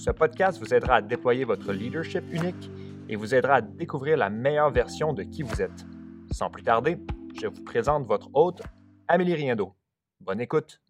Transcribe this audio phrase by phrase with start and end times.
[0.00, 2.70] ce podcast vous aidera à déployer votre leadership unique
[3.10, 5.84] et vous aidera à découvrir la meilleure version de qui vous êtes.
[6.30, 6.96] Sans plus tarder,
[7.38, 8.62] je vous présente votre hôte,
[9.08, 9.74] Amélie Riendo.
[10.18, 10.80] Bonne écoute.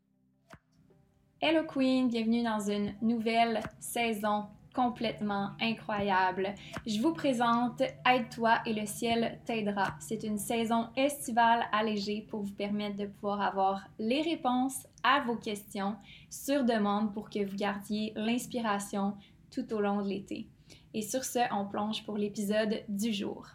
[1.41, 6.55] Hello Queen, bienvenue dans une nouvelle saison complètement incroyable.
[6.87, 9.95] Je vous présente Aide-toi et le ciel t'aidera.
[9.99, 15.37] C'est une saison estivale allégée pour vous permettre de pouvoir avoir les réponses à vos
[15.37, 15.97] questions
[16.29, 19.15] sur demande pour que vous gardiez l'inspiration
[19.51, 20.47] tout au long de l'été.
[20.95, 23.47] Et sur ce, on plonge pour l'épisode du jour.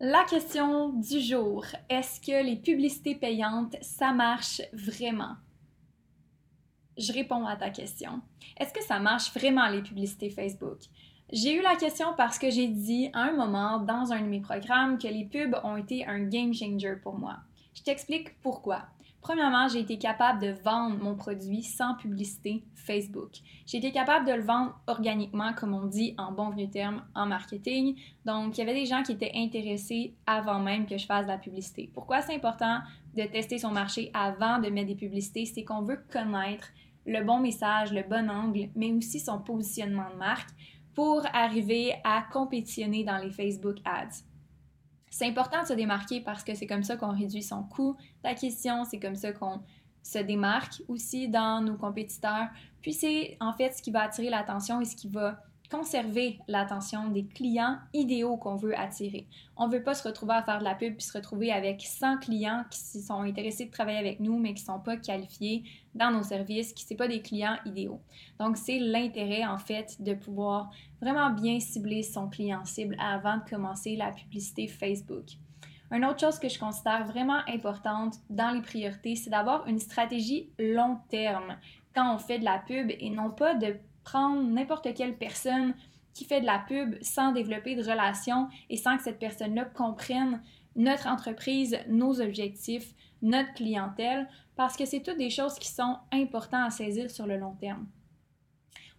[0.00, 5.34] La question du jour, est-ce que les publicités payantes, ça marche vraiment?
[6.98, 8.20] Je réponds à ta question.
[8.58, 10.78] Est-ce que ça marche vraiment les publicités Facebook?
[11.32, 14.40] J'ai eu la question parce que j'ai dit à un moment dans un de mes
[14.40, 17.36] programmes que les pubs ont été un game changer pour moi.
[17.74, 18.86] Je t'explique pourquoi.
[19.20, 23.32] Premièrement, j'ai été capable de vendre mon produit sans publicité Facebook.
[23.66, 27.26] J'ai été capable de le vendre organiquement, comme on dit en bon vieux terme en
[27.26, 27.96] marketing.
[28.24, 31.36] Donc, il y avait des gens qui étaient intéressés avant même que je fasse la
[31.36, 31.90] publicité.
[31.92, 32.78] Pourquoi c'est important
[33.16, 35.44] de tester son marché avant de mettre des publicités?
[35.44, 36.68] C'est qu'on veut connaître
[37.08, 40.50] le bon message, le bon angle, mais aussi son positionnement de marque
[40.94, 44.24] pour arriver à compétitionner dans les Facebook Ads.
[45.10, 48.84] C'est important de se démarquer parce que c'est comme ça qu'on réduit son coût d'acquisition,
[48.84, 49.62] c'est comme ça qu'on
[50.02, 52.48] se démarque aussi dans nos compétiteurs.
[52.82, 55.40] Puis c'est en fait ce qui va attirer l'attention et ce qui va
[55.70, 59.26] conserver l'attention des clients idéaux qu'on veut attirer.
[59.56, 61.82] On ne veut pas se retrouver à faire de la pub puis se retrouver avec
[61.82, 65.64] 100 clients qui sont intéressés de travailler avec nous mais qui ne sont pas qualifiés
[65.94, 68.00] dans nos services, qui ne sont pas des clients idéaux.
[68.38, 70.70] Donc, c'est l'intérêt en fait de pouvoir
[71.00, 75.26] vraiment bien cibler son client cible avant de commencer la publicité Facebook.
[75.90, 80.50] Une autre chose que je considère vraiment importante dans les priorités, c'est d'avoir une stratégie
[80.58, 81.56] long terme
[81.94, 83.76] quand on fait de la pub et non pas de
[84.08, 85.74] prendre n'importe quelle personne
[86.14, 90.40] qui fait de la pub sans développer de relation et sans que cette personne-là comprenne
[90.76, 94.26] notre entreprise, nos objectifs, notre clientèle,
[94.56, 97.86] parce que c'est toutes des choses qui sont importantes à saisir sur le long terme.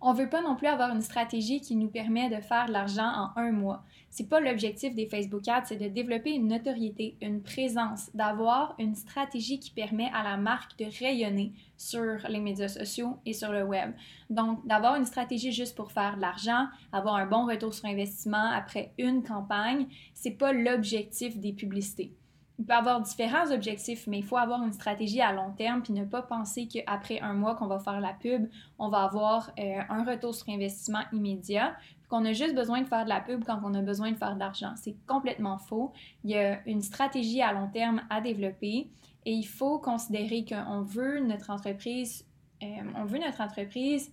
[0.02, 3.04] On veut pas non plus avoir une stratégie qui nous permet de faire de l'argent
[3.04, 3.84] en un mois.
[4.10, 8.96] C'est pas l'objectif des Facebook Ads, c'est de développer une notoriété, une présence, d'avoir une
[8.96, 13.64] stratégie qui permet à la marque de rayonner sur les médias sociaux et sur le
[13.64, 13.92] web.
[14.30, 18.52] Donc, d'avoir une stratégie juste pour faire de l'argent, avoir un bon retour sur investissement
[18.52, 22.14] après une campagne, c'est pas l'objectif des publicités
[22.60, 25.94] il peut avoir différents objectifs, mais il faut avoir une stratégie à long terme puis
[25.94, 29.80] ne pas penser qu'après un mois qu'on va faire la pub, on va avoir euh,
[29.88, 31.74] un retour sur investissement immédiat,
[32.10, 34.34] qu'on a juste besoin de faire de la pub quand on a besoin de faire
[34.34, 34.74] de l'argent.
[34.76, 35.94] C'est complètement faux.
[36.26, 38.90] Il y a une stratégie à long terme à développer
[39.26, 42.26] et il faut considérer qu'on veut notre entreprise,
[42.62, 42.68] euh,
[42.98, 44.12] on veut notre entreprise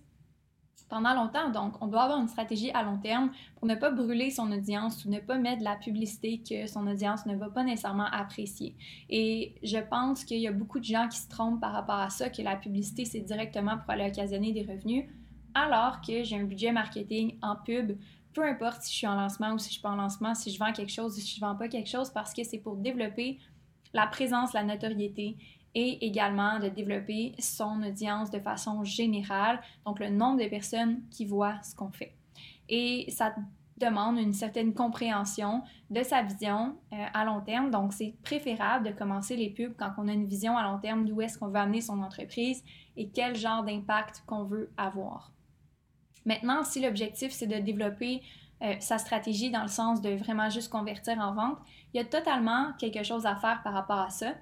[0.89, 1.49] pendant longtemps.
[1.49, 5.05] Donc, on doit avoir une stratégie à long terme pour ne pas brûler son audience
[5.05, 8.75] ou ne pas mettre de la publicité que son audience ne va pas nécessairement apprécier.
[9.09, 12.09] Et je pense qu'il y a beaucoup de gens qui se trompent par rapport à
[12.09, 15.05] ça, que la publicité, c'est directement pour aller occasionner des revenus,
[15.53, 17.97] alors que j'ai un budget marketing en pub,
[18.33, 20.51] peu importe si je suis en lancement ou si je suis pas en lancement, si
[20.51, 22.75] je vends quelque chose ou si je vends pas quelque chose, parce que c'est pour
[22.75, 23.39] développer
[23.93, 25.37] la présence, la notoriété
[25.79, 31.23] et également de développer son audience de façon générale, donc le nombre de personnes qui
[31.23, 32.15] voient ce qu'on fait.
[32.67, 33.35] Et ça
[33.77, 35.61] demande une certaine compréhension
[35.91, 37.69] de sa vision euh, à long terme.
[37.69, 41.05] Donc, c'est préférable de commencer les pubs quand on a une vision à long terme
[41.05, 42.63] d'où est-ce qu'on veut amener son entreprise
[42.95, 45.31] et quel genre d'impact qu'on veut avoir.
[46.25, 48.23] Maintenant, si l'objectif, c'est de développer
[48.63, 51.59] euh, sa stratégie dans le sens de vraiment juste convertir en vente,
[51.93, 54.33] il y a totalement quelque chose à faire par rapport à ça.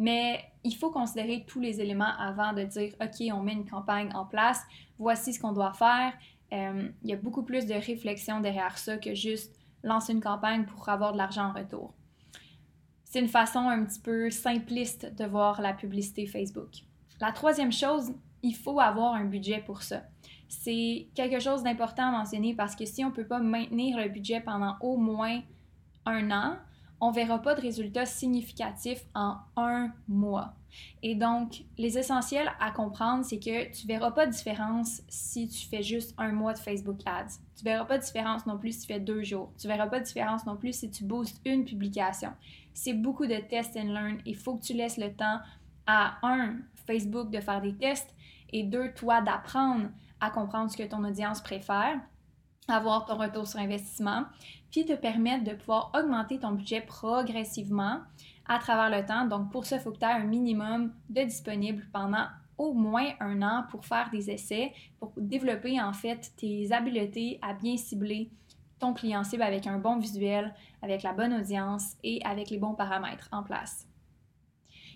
[0.00, 4.10] Mais il faut considérer tous les éléments avant de dire, OK, on met une campagne
[4.14, 4.62] en place,
[4.98, 6.14] voici ce qu'on doit faire.
[6.54, 9.54] Euh, il y a beaucoup plus de réflexion derrière ça que juste
[9.84, 11.92] lancer une campagne pour avoir de l'argent en retour.
[13.04, 16.70] C'est une façon un petit peu simpliste de voir la publicité Facebook.
[17.20, 20.04] La troisième chose, il faut avoir un budget pour ça.
[20.48, 24.08] C'est quelque chose d'important à mentionner parce que si on ne peut pas maintenir le
[24.08, 25.42] budget pendant au moins
[26.06, 26.56] un an,
[27.00, 30.54] on verra pas de résultats significatifs en un mois.
[31.02, 35.66] Et donc, les essentiels à comprendre, c'est que tu verras pas de différence si tu
[35.66, 37.40] fais juste un mois de Facebook Ads.
[37.56, 39.52] Tu verras pas de différence non plus si tu fais deux jours.
[39.58, 42.30] Tu verras pas de différence non plus si tu boostes une publication.
[42.72, 44.18] C'est beaucoup de test and learn.
[44.26, 45.40] Il faut que tu laisses le temps
[45.86, 48.14] à un, Facebook de faire des tests
[48.52, 49.88] et deux, toi d'apprendre
[50.20, 52.00] à comprendre ce que ton audience préfère
[52.70, 54.24] avoir ton retour sur investissement,
[54.70, 58.00] puis te permettre de pouvoir augmenter ton budget progressivement
[58.46, 59.26] à travers le temps.
[59.26, 62.26] Donc pour ça, il faut que tu aies un minimum de disponible pendant
[62.58, 67.54] au moins un an pour faire des essais, pour développer en fait tes habiletés à
[67.54, 68.30] bien cibler
[68.78, 72.74] ton client cible avec un bon visuel, avec la bonne audience et avec les bons
[72.74, 73.89] paramètres en place.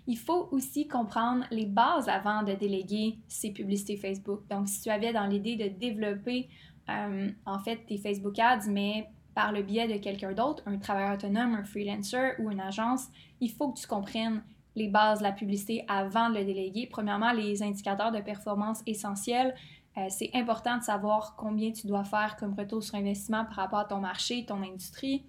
[0.07, 4.41] Il faut aussi comprendre les bases avant de déléguer ces publicités Facebook.
[4.51, 6.49] Donc, si tu avais dans l'idée de développer
[6.91, 11.15] euh, en fait tes Facebook Ads, mais par le biais de quelqu'un d'autre, un travailleur
[11.15, 13.09] autonome, un freelancer ou une agence,
[13.41, 14.43] il faut que tu comprennes
[14.77, 16.87] les bases de la publicité avant de le déléguer.
[16.91, 19.55] Premièrement, les indicateurs de performance essentiels.
[19.97, 23.79] Euh, c'est important de savoir combien tu dois faire comme retour sur investissement par rapport
[23.81, 25.25] à ton marché, ton industrie.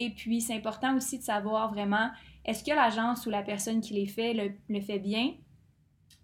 [0.00, 2.10] Et puis, c'est important aussi de savoir vraiment
[2.48, 4.32] est-ce que l'agence ou la personne qui les fait
[4.68, 5.34] le fait bien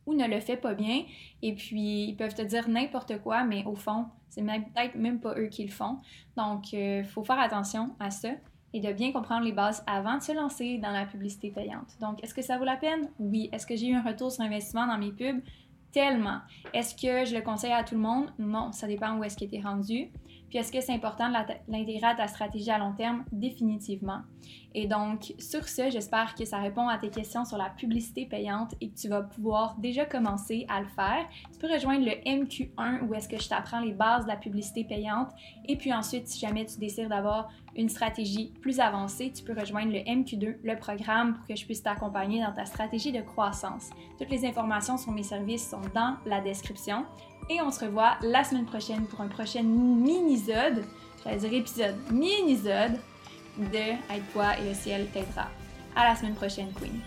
[0.07, 1.05] ou ne le fait pas bien?
[1.43, 5.35] Et puis, ils peuvent te dire n'importe quoi, mais au fond, c'est peut-être même pas
[5.39, 5.99] eux qui le font.
[6.37, 8.31] Donc, il euh, faut faire attention à ça
[8.73, 11.97] et de bien comprendre les bases avant de se lancer dans la publicité payante.
[12.01, 13.11] Donc, est-ce que ça vaut la peine?
[13.19, 13.51] Oui.
[13.53, 15.43] Est-ce que j'ai eu un retour sur investissement dans mes pubs?
[15.93, 16.39] Tellement.
[16.73, 18.33] Est-ce que je le conseille à tout le monde?
[18.39, 20.11] Non, ça dépend où est-ce qu'il était rendu.
[20.49, 21.35] Puis est-ce que c'est important de
[21.69, 23.25] l'intégrer à ta stratégie à long terme?
[23.33, 24.21] Définitivement.
[24.75, 28.75] Et donc, sur ce, j'espère que ça répond à tes questions sur la publicité payante
[28.81, 31.27] et que tu vas pouvoir déjà commencer à le faire.
[31.53, 34.85] Tu peux rejoindre le MQ1 où est-ce que je t'apprends les bases de la publicité
[34.85, 35.31] payante.
[35.69, 39.93] Et puis ensuite, si jamais tu décides d'avoir une stratégie plus avancée, tu peux rejoindre
[39.93, 43.91] le MQ2, le programme, pour que je puisse t'accompagner dans ta stratégie de croissance.
[44.19, 47.05] Toutes les informations sur mes services sont dans la description.
[47.51, 49.63] Et on se revoit la semaine prochaine pour un prochain
[50.35, 50.85] mini-zode,
[51.23, 52.99] j'allais dire épisode, mini-zode
[53.59, 55.49] de Aide-toi et le ciel t'aidera.
[55.95, 57.01] À la semaine prochaine, Queen.